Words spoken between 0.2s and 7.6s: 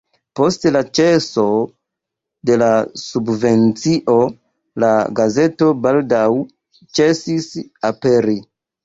Post la ĉeso de la subvencio la gazeto baldaŭ ĉesis